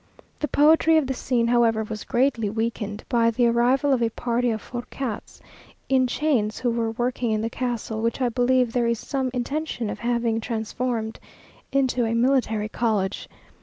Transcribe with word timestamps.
The 0.39 0.47
poetry 0.47 0.97
of 0.97 1.05
the 1.05 1.13
scene, 1.13 1.45
however, 1.45 1.83
was 1.83 2.05
greatly 2.05 2.49
weakened 2.49 3.03
by 3.07 3.29
the 3.29 3.45
arrival 3.45 3.93
of 3.93 4.01
a 4.01 4.09
party 4.09 4.49
of 4.49 4.59
forçats 4.59 5.39
in 5.89 6.07
chains, 6.07 6.57
who 6.57 6.81
are 6.81 6.89
working 6.89 7.29
in 7.29 7.41
the 7.41 7.51
castle, 7.51 8.01
which 8.01 8.19
I 8.19 8.29
believe 8.29 8.73
there 8.73 8.87
is 8.87 8.97
some 8.97 9.29
intention 9.31 9.91
of 9.91 9.99
having 9.99 10.41
transformed 10.41 11.19
into 11.71 12.03
a 12.03 12.15
military 12.15 12.67
college. 12.67 13.29